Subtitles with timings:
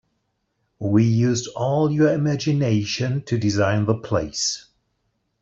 [0.79, 4.65] We used all your imgination to design the place.